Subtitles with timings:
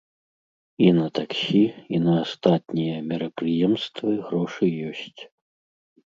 [0.85, 1.61] І на таксі,
[1.97, 5.21] і на астатнія мерапрыемствы грошы ёсць.